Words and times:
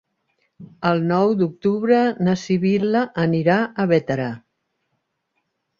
El 0.91 1.03
nou 1.11 1.33
d'octubre 1.41 2.01
na 2.29 2.35
Sibil·la 2.47 3.07
anirà 3.27 3.61
a 3.85 3.91
Bétera. 3.95 4.31